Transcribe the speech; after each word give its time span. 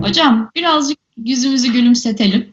Hocam 0.00 0.50
birazcık 0.54 0.98
yüzümüzü 1.16 1.72
gülümsetelim. 1.72 2.52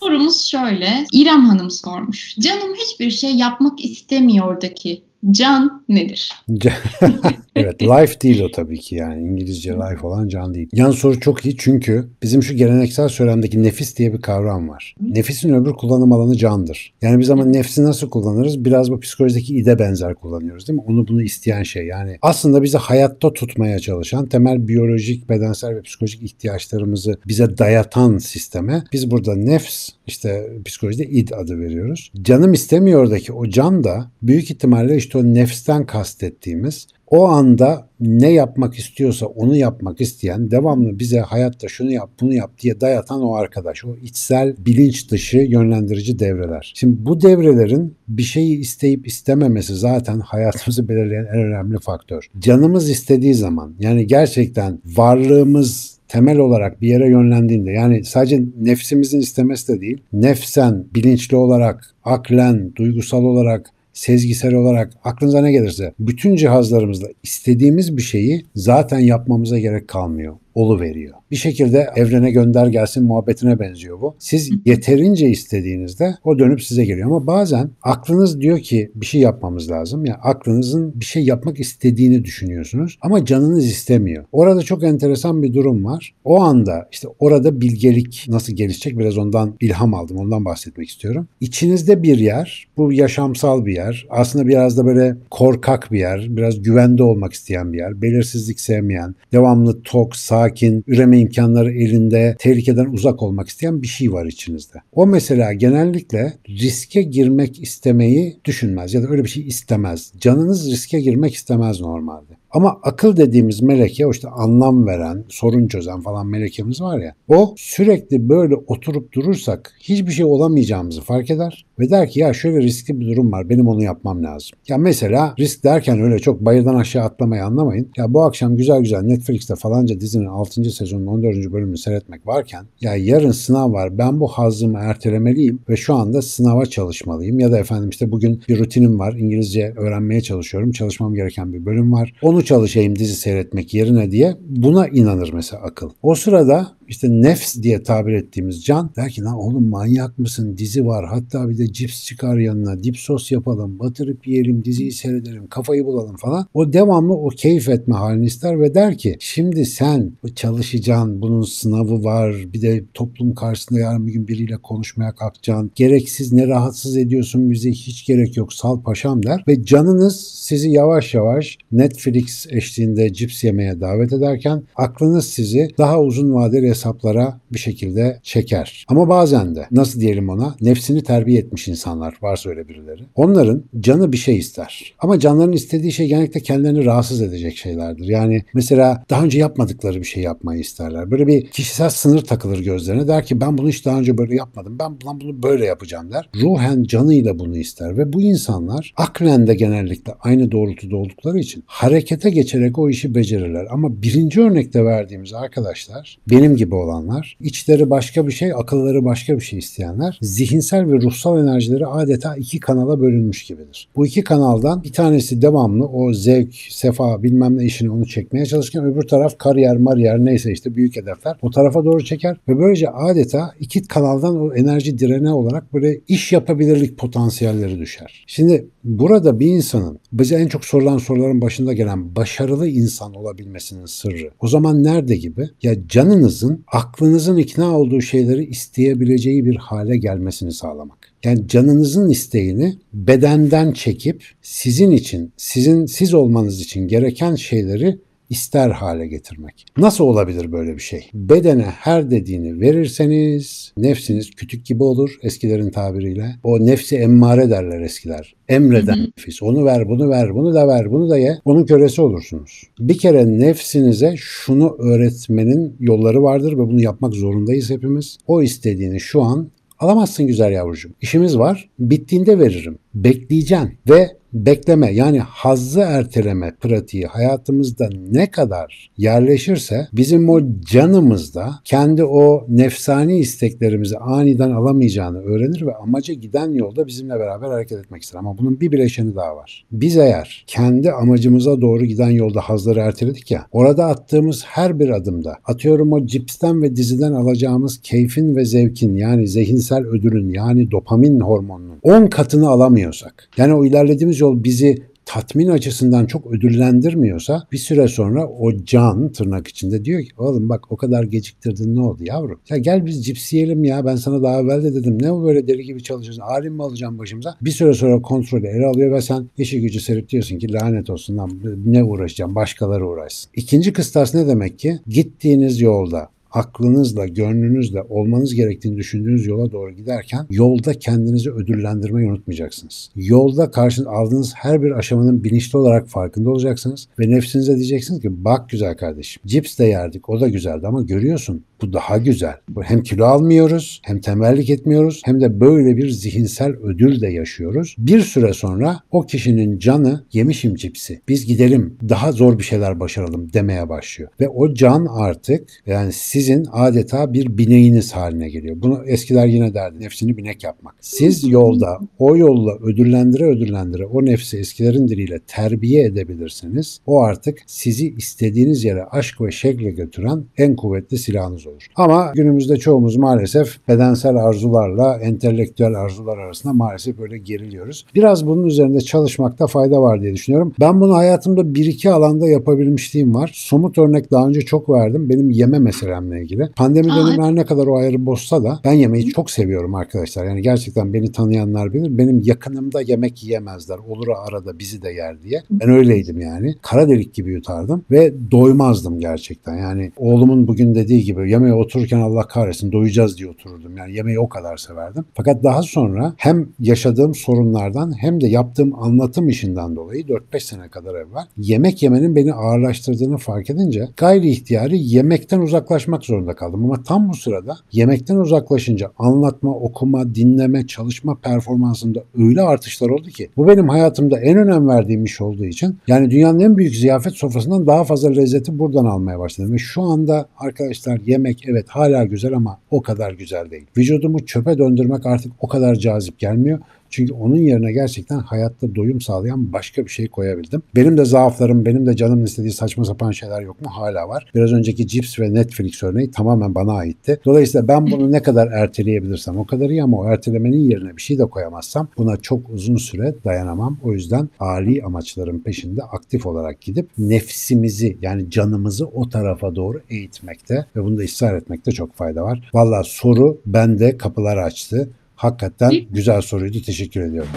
Sorumuz 0.00 0.46
şöyle. 0.46 1.06
İrem 1.12 1.44
Hanım 1.44 1.70
sormuş. 1.70 2.36
Canım 2.40 2.74
hiçbir 2.74 3.10
şey 3.10 3.34
yapmak 3.34 3.84
istemiyordaki 3.84 5.04
can 5.30 5.84
nedir? 5.88 6.32
evet 7.58 7.82
life 7.82 8.20
değil 8.20 8.42
o 8.42 8.50
tabii 8.50 8.78
ki 8.78 8.94
yani 8.94 9.22
İngilizce 9.22 9.72
life 9.72 10.06
olan 10.06 10.28
can 10.28 10.54
değil. 10.54 10.68
Yan 10.72 10.90
soru 10.90 11.20
çok 11.20 11.44
iyi 11.44 11.56
çünkü 11.56 12.08
bizim 12.22 12.42
şu 12.42 12.54
geleneksel 12.54 13.08
söylemdeki 13.08 13.62
nefis 13.62 13.96
diye 13.96 14.12
bir 14.12 14.20
kavram 14.20 14.68
var. 14.68 14.94
Nefisin 15.00 15.54
öbür 15.54 15.72
kullanım 15.72 16.12
alanı 16.12 16.36
candır. 16.36 16.92
Yani 17.02 17.18
biz 17.20 17.30
ama 17.30 17.44
nefsi 17.44 17.84
nasıl 17.84 18.10
kullanırız? 18.10 18.64
Biraz 18.64 18.90
bu 18.90 19.00
psikolojideki 19.00 19.56
ide 19.56 19.78
benzer 19.78 20.14
kullanıyoruz 20.14 20.68
değil 20.68 20.78
mi? 20.78 20.84
Onu 20.88 21.08
bunu 21.08 21.22
isteyen 21.22 21.62
şey 21.62 21.86
yani. 21.86 22.18
Aslında 22.22 22.62
bizi 22.62 22.78
hayatta 22.78 23.32
tutmaya 23.32 23.78
çalışan 23.78 24.26
temel 24.26 24.68
biyolojik, 24.68 25.28
bedensel 25.28 25.76
ve 25.76 25.82
psikolojik 25.82 26.22
ihtiyaçlarımızı 26.22 27.18
bize 27.28 27.58
dayatan 27.58 28.18
sisteme 28.18 28.84
biz 28.92 29.10
burada 29.10 29.34
nefs 29.34 29.88
işte 30.06 30.50
psikolojide 30.64 31.06
id 31.06 31.28
adı 31.30 31.58
veriyoruz. 31.58 32.12
Canım 32.22 32.52
istemiyordaki 32.52 33.32
o 33.32 33.48
can 33.48 33.84
da 33.84 34.10
büyük 34.22 34.50
ihtimalle 34.50 34.96
işte 34.96 35.18
o 35.18 35.24
nefsten 35.24 35.86
kastettiğimiz 35.86 36.86
o 37.10 37.24
anda 37.24 37.88
ne 38.00 38.32
yapmak 38.32 38.78
istiyorsa 38.78 39.26
onu 39.26 39.56
yapmak 39.56 40.00
isteyen, 40.00 40.50
devamlı 40.50 40.98
bize 40.98 41.20
hayatta 41.20 41.68
şunu 41.68 41.92
yap, 41.92 42.10
bunu 42.20 42.34
yap 42.34 42.50
diye 42.60 42.80
dayatan 42.80 43.22
o 43.22 43.34
arkadaş. 43.34 43.84
O 43.84 43.96
içsel 43.96 44.54
bilinç 44.66 45.10
dışı 45.10 45.38
yönlendirici 45.38 46.18
devreler. 46.18 46.72
Şimdi 46.76 47.06
bu 47.06 47.20
devrelerin 47.20 47.94
bir 48.08 48.22
şeyi 48.22 48.58
isteyip 48.58 49.06
istememesi 49.06 49.74
zaten 49.74 50.20
hayatımızı 50.20 50.88
belirleyen 50.88 51.26
en 51.34 51.40
önemli 51.40 51.78
faktör. 51.78 52.30
Canımız 52.38 52.90
istediği 52.90 53.34
zaman 53.34 53.74
yani 53.78 54.06
gerçekten 54.06 54.78
varlığımız 54.84 55.98
temel 56.08 56.38
olarak 56.38 56.80
bir 56.80 56.88
yere 56.88 57.08
yönlendiğinde 57.08 57.70
yani 57.70 58.04
sadece 58.04 58.42
nefsimizin 58.60 59.20
istemesi 59.20 59.72
de 59.72 59.80
değil, 59.80 60.02
nefsen, 60.12 60.84
bilinçli 60.94 61.36
olarak, 61.36 61.94
aklen, 62.04 62.72
duygusal 62.76 63.24
olarak 63.24 63.70
sezgisel 63.92 64.54
olarak 64.54 64.92
aklınıza 65.04 65.40
ne 65.40 65.52
gelirse 65.52 65.94
bütün 65.98 66.36
cihazlarımızla 66.36 67.08
istediğimiz 67.22 67.96
bir 67.96 68.02
şeyi 68.02 68.46
zaten 68.54 68.98
yapmamıza 68.98 69.58
gerek 69.58 69.88
kalmıyor 69.88 70.36
olu 70.58 70.80
veriyor. 70.80 71.14
Bir 71.30 71.36
şekilde 71.36 71.86
evrene 71.96 72.30
gönder 72.30 72.66
gelsin 72.66 73.04
muhabbetine 73.04 73.60
benziyor 73.60 74.00
bu. 74.00 74.14
Siz 74.18 74.50
yeterince 74.64 75.28
istediğinizde 75.28 76.14
o 76.24 76.38
dönüp 76.38 76.62
size 76.62 76.84
geliyor 76.84 77.06
ama 77.06 77.26
bazen 77.26 77.70
aklınız 77.82 78.40
diyor 78.40 78.58
ki 78.58 78.90
bir 78.94 79.06
şey 79.06 79.20
yapmamız 79.20 79.70
lazım. 79.70 80.04
Yani 80.04 80.18
aklınızın 80.22 81.00
bir 81.00 81.04
şey 81.04 81.24
yapmak 81.24 81.60
istediğini 81.60 82.24
düşünüyorsunuz 82.24 82.98
ama 83.00 83.24
canınız 83.24 83.66
istemiyor. 83.66 84.24
Orada 84.32 84.62
çok 84.62 84.84
enteresan 84.84 85.42
bir 85.42 85.54
durum 85.54 85.84
var. 85.84 86.14
O 86.24 86.40
anda 86.40 86.88
işte 86.92 87.08
orada 87.18 87.60
bilgelik 87.60 88.26
nasıl 88.28 88.52
gelişecek 88.52 88.98
biraz 88.98 89.18
ondan 89.18 89.54
ilham 89.60 89.94
aldım. 89.94 90.16
Ondan 90.16 90.44
bahsetmek 90.44 90.88
istiyorum. 90.88 91.28
İçinizde 91.40 92.02
bir 92.02 92.18
yer, 92.18 92.68
bu 92.76 92.92
yaşamsal 92.92 93.66
bir 93.66 93.74
yer. 93.74 94.06
Aslında 94.10 94.46
biraz 94.48 94.78
da 94.78 94.86
böyle 94.86 95.16
korkak 95.30 95.92
bir 95.92 95.98
yer, 95.98 96.26
biraz 96.28 96.62
güvende 96.62 97.02
olmak 97.02 97.32
isteyen 97.32 97.72
bir 97.72 97.78
yer. 97.78 98.02
Belirsizlik 98.02 98.60
sevmeyen, 98.60 99.14
devamlı 99.32 99.82
tok, 99.82 100.16
sakin 100.16 100.47
sakin, 100.48 100.84
üreme 100.86 101.18
imkanları 101.18 101.72
elinde, 101.72 102.36
tehlikeden 102.38 102.86
uzak 102.86 103.22
olmak 103.22 103.48
isteyen 103.48 103.82
bir 103.82 103.86
şey 103.86 104.12
var 104.12 104.26
içinizde. 104.26 104.78
O 104.92 105.06
mesela 105.06 105.52
genellikle 105.52 106.32
riske 106.48 107.02
girmek 107.02 107.62
istemeyi 107.62 108.40
düşünmez 108.44 108.94
ya 108.94 109.02
da 109.02 109.08
öyle 109.08 109.24
bir 109.24 109.28
şey 109.28 109.46
istemez. 109.46 110.12
Canınız 110.18 110.70
riske 110.70 111.00
girmek 111.00 111.34
istemez 111.34 111.80
normalde. 111.80 112.32
Ama 112.50 112.78
akıl 112.82 113.16
dediğimiz 113.16 113.62
meleke 113.62 114.06
o 114.06 114.10
işte 114.10 114.28
anlam 114.28 114.86
veren, 114.86 115.24
sorun 115.28 115.68
çözen 115.68 116.00
falan 116.00 116.26
melekemiz 116.26 116.80
var 116.80 116.98
ya. 116.98 117.14
O 117.28 117.54
sürekli 117.56 118.28
böyle 118.28 118.54
oturup 118.54 119.12
durursak 119.12 119.74
hiçbir 119.80 120.12
şey 120.12 120.24
olamayacağımızı 120.24 121.00
fark 121.00 121.30
eder 121.30 121.66
ve 121.78 121.90
der 121.90 122.08
ki 122.08 122.20
ya 122.20 122.32
şöyle 122.32 122.60
riskli 122.60 123.00
bir 123.00 123.06
durum 123.06 123.32
var 123.32 123.48
benim 123.48 123.68
onu 123.68 123.82
yapmam 123.82 124.24
lazım. 124.24 124.50
Ya 124.68 124.78
mesela 124.78 125.34
risk 125.38 125.64
derken 125.64 126.00
öyle 126.00 126.18
çok 126.18 126.40
bayırdan 126.40 126.74
aşağı 126.74 127.04
atlamayı 127.04 127.44
anlamayın. 127.44 127.88
Ya 127.96 128.14
bu 128.14 128.22
akşam 128.22 128.56
güzel 128.56 128.80
güzel 128.80 129.02
Netflix'te 129.02 129.54
falanca 129.54 130.00
dizinin 130.00 130.26
6. 130.26 130.64
sezonun 130.64 131.06
14. 131.06 131.52
bölümünü 131.52 131.78
seyretmek 131.78 132.26
varken 132.26 132.64
ya 132.80 132.96
yarın 132.96 133.30
sınav 133.30 133.72
var 133.72 133.98
ben 133.98 134.20
bu 134.20 134.28
hazımı 134.28 134.78
ertelemeliyim 134.78 135.60
ve 135.68 135.76
şu 135.76 135.94
anda 135.94 136.22
sınava 136.22 136.66
çalışmalıyım 136.66 137.38
ya 137.40 137.52
da 137.52 137.58
efendim 137.58 137.88
işte 137.88 138.12
bugün 138.12 138.42
bir 138.48 138.58
rutinim 138.58 138.98
var 138.98 139.12
İngilizce 139.12 139.72
öğrenmeye 139.76 140.20
çalışıyorum 140.20 140.72
çalışmam 140.72 141.14
gereken 141.14 141.52
bir 141.52 141.66
bölüm 141.66 141.92
var. 141.92 142.12
Onu 142.22 142.37
çalışayım 142.42 142.96
dizi 142.98 143.14
seyretmek 143.14 143.74
yerine 143.74 144.10
diye 144.10 144.36
buna 144.40 144.88
inanır 144.88 145.32
mesela 145.32 145.62
akıl. 145.62 145.90
O 146.02 146.14
sırada 146.14 146.77
işte 146.88 147.08
nefs 147.10 147.62
diye 147.62 147.82
tabir 147.82 148.12
ettiğimiz 148.12 148.64
can 148.64 148.90
der 148.96 149.10
ki 149.10 149.22
lan 149.22 149.34
oğlum 149.34 149.68
manyak 149.68 150.18
mısın? 150.18 150.58
Dizi 150.58 150.86
var. 150.86 151.06
Hatta 151.06 151.48
bir 151.48 151.58
de 151.58 151.72
cips 151.72 152.04
çıkar 152.04 152.38
yanına. 152.38 152.82
Dip 152.82 152.96
sos 152.96 153.32
yapalım. 153.32 153.78
Batırıp 153.78 154.26
yiyelim. 154.26 154.64
Diziyi 154.64 154.92
seyredelim. 154.92 155.46
Kafayı 155.46 155.84
bulalım 155.84 156.16
falan. 156.16 156.46
O 156.54 156.72
devamlı 156.72 157.14
o 157.14 157.28
keyif 157.28 157.68
etme 157.68 157.94
halini 157.94 158.26
ister 158.26 158.60
ve 158.60 158.74
der 158.74 158.98
ki 158.98 159.16
şimdi 159.20 159.66
sen 159.66 160.12
çalışacaksın. 160.34 161.22
Bunun 161.22 161.42
sınavı 161.42 162.04
var. 162.04 162.36
Bir 162.52 162.62
de 162.62 162.84
toplum 162.94 163.34
karşısında 163.34 163.80
yarın 163.80 164.06
bir 164.06 164.12
gün 164.12 164.28
biriyle 164.28 164.56
konuşmaya 164.56 165.14
kalkacaksın. 165.14 165.70
Gereksiz 165.74 166.32
ne 166.32 166.46
rahatsız 166.46 166.96
ediyorsun 166.96 167.50
bizi. 167.50 167.70
Hiç 167.70 168.06
gerek 168.06 168.36
yok. 168.36 168.52
Sal 168.52 168.82
paşam 168.82 169.22
der. 169.22 169.44
Ve 169.48 169.64
canınız 169.64 170.20
sizi 170.34 170.70
yavaş 170.70 171.14
yavaş 171.14 171.58
Netflix 171.72 172.46
eşliğinde 172.50 173.12
cips 173.12 173.44
yemeye 173.44 173.80
davet 173.80 174.12
ederken 174.12 174.62
aklınız 174.76 175.26
sizi 175.26 175.68
daha 175.78 176.00
uzun 176.00 176.34
vadeli 176.34 176.66
hesaplara 176.78 177.40
bir 177.52 177.58
şekilde 177.58 178.20
çeker. 178.22 178.84
Ama 178.88 179.08
bazen 179.08 179.54
de 179.54 179.66
nasıl 179.70 180.00
diyelim 180.00 180.28
ona 180.28 180.56
nefsini 180.60 181.02
terbiye 181.02 181.38
etmiş 181.38 181.68
insanlar 181.68 182.18
varsa 182.22 182.50
öyle 182.50 182.68
birileri. 182.68 183.02
Onların 183.14 183.64
canı 183.80 184.12
bir 184.12 184.16
şey 184.16 184.36
ister. 184.36 184.94
Ama 184.98 185.18
canların 185.18 185.52
istediği 185.52 185.92
şey 185.92 186.08
genellikle 186.08 186.40
kendilerini 186.40 186.84
rahatsız 186.84 187.22
edecek 187.22 187.56
şeylerdir. 187.56 188.04
Yani 188.04 188.42
mesela 188.54 189.04
daha 189.10 189.24
önce 189.24 189.38
yapmadıkları 189.38 190.00
bir 190.00 190.04
şey 190.04 190.22
yapmayı 190.22 190.60
isterler. 190.60 191.10
Böyle 191.10 191.26
bir 191.26 191.50
kişisel 191.50 191.90
sınır 191.90 192.20
takılır 192.20 192.58
gözlerine. 192.58 193.08
Der 193.08 193.24
ki 193.24 193.40
ben 193.40 193.58
bunu 193.58 193.68
hiç 193.68 193.84
daha 193.84 193.98
önce 193.98 194.18
böyle 194.18 194.34
yapmadım. 194.34 194.78
Ben 194.78 195.00
bunu 195.00 195.42
böyle 195.42 195.64
yapacağım 195.64 196.12
der. 196.12 196.28
Ruhen 196.42 196.82
canıyla 196.82 197.38
bunu 197.38 197.56
ister 197.56 197.98
ve 197.98 198.12
bu 198.12 198.22
insanlar 198.22 198.92
aklen 198.96 199.46
de 199.46 199.54
genellikle 199.54 200.12
aynı 200.20 200.52
doğrultuda 200.52 200.96
oldukları 200.96 201.38
için 201.38 201.64
harekete 201.66 202.30
geçerek 202.30 202.78
o 202.78 202.90
işi 202.90 203.14
becerirler. 203.14 203.66
Ama 203.70 204.02
birinci 204.02 204.40
örnekte 204.40 204.84
verdiğimiz 204.84 205.34
arkadaşlar 205.34 206.18
benim 206.30 206.56
gibi 206.56 206.67
olanlar, 206.74 207.36
içleri 207.40 207.90
başka 207.90 208.26
bir 208.26 208.32
şey, 208.32 208.52
akılları 208.52 209.04
başka 209.04 209.36
bir 209.36 209.40
şey 209.40 209.58
isteyenler, 209.58 210.18
zihinsel 210.22 210.92
ve 210.92 211.00
ruhsal 211.00 211.42
enerjileri 211.42 211.86
adeta 211.86 212.36
iki 212.36 212.60
kanala 212.60 213.00
bölünmüş 213.00 213.44
gibidir. 213.44 213.88
Bu 213.96 214.06
iki 214.06 214.24
kanaldan 214.24 214.82
bir 214.82 214.92
tanesi 214.92 215.42
devamlı 215.42 215.86
o 215.86 216.12
zevk, 216.12 216.54
sefa 216.70 217.22
bilmem 217.22 217.58
ne 217.58 217.64
işini 217.64 217.90
onu 217.90 218.06
çekmeye 218.06 218.46
çalışırken 218.46 218.84
öbür 218.84 219.02
taraf 219.02 219.38
kariyer, 219.38 219.76
mariyer 219.76 220.24
neyse 220.24 220.52
işte 220.52 220.74
büyük 220.74 220.96
hedefler 220.96 221.36
o 221.42 221.50
tarafa 221.50 221.84
doğru 221.84 222.04
çeker 222.04 222.36
ve 222.48 222.58
böylece 222.58 222.90
adeta 222.90 223.52
iki 223.60 223.82
kanaldan 223.82 224.40
o 224.40 224.54
enerji 224.54 224.98
direne 224.98 225.32
olarak 225.32 225.74
böyle 225.74 226.00
iş 226.08 226.32
yapabilirlik 226.32 226.98
potansiyelleri 226.98 227.78
düşer. 227.78 228.24
Şimdi 228.26 228.66
burada 228.84 229.40
bir 229.40 229.46
insanın 229.46 229.98
bize 230.12 230.36
en 230.36 230.48
çok 230.48 230.64
sorulan 230.64 230.98
soruların 230.98 231.40
başında 231.40 231.72
gelen 231.72 232.16
başarılı 232.16 232.68
insan 232.68 233.14
olabilmesinin 233.14 233.86
sırrı 233.86 234.30
o 234.40 234.48
zaman 234.48 234.84
nerede 234.84 235.16
gibi? 235.16 235.48
Ya 235.62 235.88
canınızın 235.88 236.57
aklınızın 236.66 237.36
ikna 237.36 237.78
olduğu 237.78 238.00
şeyleri 238.00 238.44
isteyebileceği 238.44 239.44
bir 239.44 239.56
hale 239.56 239.96
gelmesini 239.96 240.52
sağlamak. 240.52 241.12
Yani 241.24 241.48
canınızın 241.48 242.10
isteğini 242.10 242.78
bedenden 242.92 243.72
çekip 243.72 244.24
sizin 244.42 244.90
için, 244.90 245.32
sizin 245.36 245.86
siz 245.86 246.14
olmanız 246.14 246.60
için 246.60 246.88
gereken 246.88 247.34
şeyleri 247.34 247.98
ister 248.30 248.70
hale 248.70 249.06
getirmek. 249.06 249.66
Nasıl 249.76 250.04
olabilir 250.04 250.52
böyle 250.52 250.74
bir 250.74 250.82
şey? 250.82 251.10
Bedene 251.14 251.62
her 251.62 252.10
dediğini 252.10 252.60
verirseniz 252.60 253.72
nefsiniz 253.76 254.30
kütük 254.30 254.66
gibi 254.66 254.82
olur 254.82 255.16
eskilerin 255.22 255.70
tabiriyle. 255.70 256.36
O 256.42 256.66
nefsi 256.66 256.96
emmare 256.96 257.50
derler 257.50 257.80
eskiler. 257.80 258.34
Emreden 258.48 258.96
hı 258.96 259.00
hı. 259.00 259.06
nefis. 259.16 259.42
Onu 259.42 259.64
ver, 259.64 259.88
bunu 259.88 260.10
ver, 260.10 260.34
bunu 260.34 260.54
da 260.54 260.68
ver, 260.68 260.90
bunu 260.90 261.10
da 261.10 261.18
ye. 261.18 261.38
Onun 261.44 261.66
kölesi 261.66 262.02
olursunuz. 262.02 262.62
Bir 262.78 262.98
kere 262.98 263.38
nefsinize 263.38 264.14
şunu 264.16 264.76
öğretmenin 264.78 265.76
yolları 265.80 266.22
vardır 266.22 266.52
ve 266.52 266.58
bunu 266.58 266.82
yapmak 266.82 267.14
zorundayız 267.14 267.70
hepimiz. 267.70 268.18
O 268.26 268.42
istediğini 268.42 269.00
şu 269.00 269.22
an 269.22 269.50
Alamazsın 269.78 270.26
güzel 270.26 270.52
yavrucuğum. 270.52 270.90
İşimiz 271.00 271.38
var. 271.38 271.70
Bittiğinde 271.78 272.38
veririm. 272.38 272.78
Bekleyeceksin 272.94 273.78
ve 273.88 274.08
bekleme 274.32 274.92
yani 274.92 275.18
hazzı 275.18 275.80
erteleme 275.80 276.54
pratiği 276.60 277.06
hayatımızda 277.06 277.88
ne 278.10 278.30
kadar 278.30 278.90
yerleşirse 278.96 279.88
bizim 279.92 280.28
o 280.28 280.40
canımızda 280.60 281.54
kendi 281.64 282.04
o 282.04 282.44
nefsani 282.48 283.18
isteklerimizi 283.18 283.98
aniden 283.98 284.50
alamayacağını 284.50 285.22
öğrenir 285.22 285.66
ve 285.66 285.74
amaca 285.74 286.14
giden 286.14 286.52
yolda 286.52 286.86
bizimle 286.86 287.14
beraber 287.14 287.48
hareket 287.48 287.78
etmek 287.78 288.02
ister. 288.02 288.18
Ama 288.18 288.38
bunun 288.38 288.60
bir 288.60 288.72
bileşeni 288.72 289.16
daha 289.16 289.36
var. 289.36 289.66
Biz 289.72 289.96
eğer 289.96 290.44
kendi 290.46 290.92
amacımıza 290.92 291.60
doğru 291.60 291.84
giden 291.84 292.10
yolda 292.10 292.40
hazları 292.40 292.80
erteledik 292.80 293.30
ya 293.30 293.46
orada 293.52 293.86
attığımız 293.86 294.44
her 294.46 294.78
bir 294.78 294.88
adımda 294.88 295.36
atıyorum 295.44 295.92
o 295.92 296.06
cipsten 296.06 296.62
ve 296.62 296.76
diziden 296.76 297.12
alacağımız 297.12 297.80
keyfin 297.82 298.36
ve 298.36 298.44
zevkin 298.44 298.96
yani 298.96 299.28
zihinsel 299.28 299.86
ödülün 299.86 300.28
yani 300.28 300.70
dopamin 300.70 301.20
hormonunun 301.20 301.78
10 301.82 302.06
katını 302.06 302.48
alamıyorsak 302.48 303.28
yani 303.36 303.54
o 303.54 303.64
ilerlediğimiz 303.64 304.20
yol 304.20 304.27
bizi 304.44 304.88
tatmin 305.08 305.48
açısından 305.48 306.06
çok 306.06 306.26
ödüllendirmiyorsa 306.26 307.46
bir 307.52 307.58
süre 307.58 307.88
sonra 307.88 308.26
o 308.26 308.64
can 308.64 309.12
tırnak 309.12 309.48
içinde 309.48 309.84
diyor 309.84 310.02
ki 310.02 310.10
oğlum 310.18 310.48
bak 310.48 310.72
o 310.72 310.76
kadar 310.76 311.04
geciktirdin 311.04 311.76
ne 311.76 311.80
oldu 311.80 312.02
yavrum? 312.04 312.40
Ya 312.50 312.56
gel 312.56 312.86
biz 312.86 313.06
cips 313.06 313.32
yiyelim 313.32 313.64
ya 313.64 313.84
ben 313.86 313.96
sana 313.96 314.22
daha 314.22 314.40
evvel 314.40 314.64
de 314.64 314.74
dedim 314.74 315.02
ne 315.02 315.12
bu 315.12 315.24
böyle 315.24 315.48
deli 315.48 315.64
gibi 315.64 315.82
çalışıyorsun 315.82 316.22
alim 316.22 316.54
mi 316.54 316.62
alacağım 316.62 316.98
başımıza? 316.98 317.36
Bir 317.42 317.50
süre 317.50 317.74
sonra 317.74 318.02
kontrolü 318.02 318.46
ele 318.46 318.66
alıyor 318.66 318.92
ve 318.92 319.02
sen 319.02 319.28
işi 319.38 319.60
gücü 319.60 319.80
serip 319.80 320.08
diyorsun 320.08 320.38
ki 320.38 320.52
lanet 320.52 320.90
olsun 320.90 321.16
lan 321.16 321.30
ne 321.64 321.84
uğraşacağım 321.84 322.34
başkaları 322.34 322.88
uğraşsın. 322.88 323.30
İkinci 323.34 323.72
kıstas 323.72 324.14
ne 324.14 324.26
demek 324.26 324.58
ki? 324.58 324.78
Gittiğiniz 324.86 325.60
yolda 325.60 326.08
aklınızla, 326.30 327.06
gönlünüzle 327.06 327.82
olmanız 327.82 328.34
gerektiğini 328.34 328.76
düşündüğünüz 328.76 329.26
yola 329.26 329.52
doğru 329.52 329.70
giderken 329.70 330.26
yolda 330.30 330.74
kendinizi 330.74 331.30
ödüllendirmeyi 331.30 332.10
unutmayacaksınız. 332.10 332.90
Yolda 332.96 333.50
karşınıza 333.50 333.90
aldığınız 333.90 334.32
her 334.36 334.62
bir 334.62 334.70
aşamanın 334.70 335.24
bilinçli 335.24 335.58
olarak 335.58 335.88
farkında 335.88 336.30
olacaksınız 336.30 336.88
ve 336.98 337.10
nefsinize 337.10 337.56
diyeceksiniz 337.56 338.00
ki 338.00 338.24
bak 338.24 338.48
güzel 338.48 338.76
kardeşim 338.76 339.22
cips 339.26 339.58
de 339.58 339.64
yerdik 339.64 340.08
o 340.08 340.20
da 340.20 340.28
güzeldi 340.28 340.66
ama 340.66 340.82
görüyorsun 340.82 341.44
bu 341.62 341.72
daha 341.72 341.98
güzel. 341.98 342.34
Hem 342.62 342.82
kilo 342.82 343.04
almıyoruz, 343.04 343.80
hem 343.84 344.00
tembellik 344.00 344.50
etmiyoruz, 344.50 345.02
hem 345.04 345.20
de 345.20 345.40
böyle 345.40 345.76
bir 345.76 345.90
zihinsel 345.90 346.52
ödül 346.52 347.00
de 347.00 347.08
yaşıyoruz. 347.08 347.74
Bir 347.78 348.00
süre 348.00 348.32
sonra 348.32 348.80
o 348.90 349.02
kişinin 349.02 349.58
canı 349.58 350.04
yemişim 350.12 350.54
cipsi. 350.54 351.00
Biz 351.08 351.26
gidelim, 351.26 351.76
daha 351.88 352.12
zor 352.12 352.38
bir 352.38 352.44
şeyler 352.44 352.80
başaralım 352.80 353.32
demeye 353.32 353.68
başlıyor. 353.68 354.10
Ve 354.20 354.28
o 354.28 354.54
can 354.54 354.86
artık 354.90 355.48
yani 355.66 355.92
sizin 355.92 356.46
adeta 356.52 357.12
bir 357.12 357.38
bineğiniz 357.38 357.92
haline 357.92 358.28
geliyor. 358.28 358.56
Bunu 358.58 358.84
eskiler 358.86 359.26
yine 359.26 359.54
derdi, 359.54 359.80
nefsini 359.80 360.16
binek 360.16 360.44
yapmak. 360.44 360.74
Siz 360.80 361.28
yolda 361.28 361.78
o 361.98 362.16
yolla 362.16 362.58
ödüllendire 362.58 363.24
ödüllendire 363.24 363.86
o 363.86 364.04
nefsi 364.04 364.38
eskilerin 364.38 364.88
diliyle 364.88 365.18
terbiye 365.26 365.84
edebilirseniz 365.84 366.80
o 366.86 367.02
artık 367.02 367.38
sizi 367.46 367.94
istediğiniz 367.94 368.64
yere 368.64 368.84
aşk 368.84 369.20
ve 369.20 369.30
şekle 369.30 369.70
götüren 369.70 370.24
en 370.36 370.56
kuvvetli 370.56 370.98
silahınız. 370.98 371.47
Ama 371.76 372.12
günümüzde 372.14 372.56
çoğumuz 372.56 372.96
maalesef 372.96 373.68
bedensel 373.68 374.16
arzularla 374.16 374.98
entelektüel 374.98 375.74
arzular 375.74 376.18
arasında 376.18 376.52
maalesef 376.52 376.98
böyle 376.98 377.18
geriliyoruz. 377.18 377.86
Biraz 377.94 378.26
bunun 378.26 378.46
üzerinde 378.46 378.80
çalışmakta 378.80 379.46
fayda 379.46 379.82
var 379.82 380.02
diye 380.02 380.14
düşünüyorum. 380.14 380.52
Ben 380.60 380.80
bunu 380.80 380.94
hayatımda 380.94 381.54
bir 381.54 381.66
iki 381.66 381.90
alanda 381.90 382.28
yapabilmişliğim 382.28 383.14
var. 383.14 383.30
Somut 383.34 383.78
örnek 383.78 384.10
daha 384.10 384.28
önce 384.28 384.40
çok 384.40 384.70
verdim. 384.70 385.08
Benim 385.08 385.30
yeme 385.30 385.58
meselemle 385.58 386.22
ilgili. 386.22 386.48
Pandemi 386.56 386.88
dönemi 386.88 387.24
her 387.24 387.34
ne 387.34 387.44
kadar 387.44 387.66
o 387.66 387.76
ayarı 387.76 388.06
bozsa 388.06 388.42
da 388.42 388.60
ben 388.64 388.72
yemeği 388.72 389.06
çok 389.06 389.30
seviyorum 389.30 389.74
arkadaşlar. 389.74 390.24
Yani 390.24 390.42
gerçekten 390.42 390.94
beni 390.94 391.12
tanıyanlar 391.12 391.74
bilir. 391.74 391.98
Benim 391.98 392.22
yakınımda 392.24 392.80
yemek 392.80 393.24
yiyemezler. 393.24 393.78
Olur 393.88 394.08
arada 394.28 394.58
bizi 394.58 394.82
de 394.82 394.90
yer 394.90 395.22
diye. 395.22 395.42
Ben 395.50 395.70
öyleydim 395.70 396.20
yani. 396.20 396.54
Kara 396.62 396.88
delik 396.88 397.14
gibi 397.14 397.30
yutardım 397.32 397.84
ve 397.90 398.14
doymazdım 398.30 399.00
gerçekten. 399.00 399.56
Yani 399.56 399.92
oğlumun 399.96 400.48
bugün 400.48 400.74
dediği 400.74 401.04
gibi 401.04 401.30
yemeğe 401.38 401.54
otururken 401.54 402.00
Allah 402.00 402.22
kahretsin 402.22 402.72
doyacağız 402.72 403.18
diye 403.18 403.28
otururdum. 403.28 403.76
Yani 403.76 403.94
yemeği 403.94 404.20
o 404.20 404.28
kadar 404.28 404.56
severdim. 404.56 405.04
Fakat 405.14 405.44
daha 405.44 405.62
sonra 405.62 406.14
hem 406.16 406.48
yaşadığım 406.60 407.14
sorunlardan 407.14 407.92
hem 408.00 408.20
de 408.20 408.26
yaptığım 408.26 408.82
anlatım 408.82 409.28
işinden 409.28 409.76
dolayı 409.76 410.02
4-5 410.02 410.40
sene 410.40 410.68
kadar 410.68 410.94
evvel 410.94 411.26
yemek 411.36 411.82
yemenin 411.82 412.16
beni 412.16 412.34
ağırlaştırdığını 412.34 413.16
fark 413.16 413.50
edince 413.50 413.88
gayri 413.96 414.30
ihtiyari 414.30 414.78
yemekten 414.78 415.40
uzaklaşmak 415.40 416.04
zorunda 416.04 416.34
kaldım. 416.34 416.64
Ama 416.64 416.82
tam 416.82 417.08
bu 417.08 417.14
sırada 417.14 417.56
yemekten 417.72 418.16
uzaklaşınca 418.16 418.90
anlatma, 418.98 419.54
okuma, 419.54 420.14
dinleme, 420.14 420.66
çalışma 420.66 421.14
performansında 421.14 422.04
öyle 422.18 422.42
artışlar 422.42 422.88
oldu 422.88 423.08
ki 423.08 423.28
bu 423.36 423.48
benim 423.48 423.68
hayatımda 423.68 424.20
en 424.20 424.36
önem 424.38 424.68
verdiğim 424.68 425.04
iş 425.04 425.20
olduğu 425.20 425.44
için 425.44 425.78
yani 425.86 426.10
dünyanın 426.10 426.40
en 426.40 426.56
büyük 426.56 426.74
ziyafet 426.74 427.12
sofrasından 427.12 427.66
daha 427.66 427.84
fazla 427.84 428.10
lezzeti 428.10 428.58
buradan 428.58 428.84
almaya 428.84 429.18
başladım. 429.18 429.52
Ve 429.52 429.58
şu 429.58 429.82
anda 429.82 430.28
arkadaşlar 430.38 431.00
yemek 431.06 431.27
evet 431.46 431.68
hala 431.68 432.04
güzel 432.04 432.34
ama 432.34 432.60
o 432.70 432.82
kadar 432.82 433.12
güzel 433.12 433.50
değil. 433.50 433.66
Vücudumu 433.76 434.26
çöpe 434.26 434.58
döndürmek 434.58 435.06
artık 435.06 435.32
o 435.40 435.48
kadar 435.48 435.74
cazip 435.74 436.18
gelmiyor. 436.18 436.58
Çünkü 436.90 437.12
onun 437.12 437.36
yerine 437.36 437.72
gerçekten 437.72 438.18
hayatta 438.18 438.74
doyum 438.74 439.00
sağlayan 439.00 439.52
başka 439.52 439.84
bir 439.84 439.90
şey 439.90 440.08
koyabildim. 440.08 440.62
Benim 440.74 440.98
de 440.98 441.04
zaaflarım, 441.04 441.66
benim 441.66 441.86
de 441.86 441.96
canım 441.96 442.24
istediği 442.24 442.52
saçma 442.52 442.84
sapan 442.84 443.10
şeyler 443.10 443.42
yok 443.42 443.60
mu? 443.60 443.68
Hala 443.70 444.08
var. 444.08 444.26
Biraz 444.34 444.52
önceki 444.52 444.86
Cips 444.86 445.20
ve 445.20 445.34
Netflix 445.34 445.82
örneği 445.82 446.10
tamamen 446.10 446.54
bana 446.54 446.72
aitti. 446.72 447.20
Dolayısıyla 447.24 447.68
ben 447.68 447.86
bunu 447.86 448.12
ne 448.12 448.22
kadar 448.22 448.46
erteleyebilirsem 448.52 449.38
o 449.38 449.46
kadar 449.46 449.70
iyi 449.70 449.82
ama 449.82 449.98
o 449.98 450.06
ertelemenin 450.06 450.70
yerine 450.70 450.96
bir 450.96 451.02
şey 451.02 451.18
de 451.18 451.24
koyamazsam 451.24 451.88
buna 451.98 452.16
çok 452.16 452.50
uzun 452.50 452.76
süre 452.76 453.14
dayanamam. 453.24 453.78
O 453.82 453.92
yüzden 453.92 454.28
âli 454.40 454.82
amaçların 454.82 455.38
peşinde 455.38 455.82
aktif 455.82 456.26
olarak 456.26 456.60
gidip 456.60 456.88
nefsimizi 456.98 457.98
yani 458.02 458.30
canımızı 458.30 458.86
o 458.86 459.08
tarafa 459.08 459.54
doğru 459.54 459.80
eğitmekte 459.90 460.66
ve 460.76 460.84
bunu 460.84 460.98
da 460.98 461.02
ısrar 461.02 461.36
etmekte 461.36 461.72
çok 461.72 461.94
fayda 461.94 462.22
var. 462.22 462.50
Valla 462.54 462.82
soru 462.84 463.40
bende 463.46 463.98
kapılar 463.98 464.36
açtı. 464.36 464.88
Hakikaten 465.18 465.72
güzel 465.90 466.20
soruydu. 466.20 466.62
Teşekkür 466.62 467.00
ediyorum. 467.00 467.30